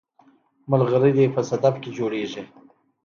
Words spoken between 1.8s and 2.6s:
کې جوړیږي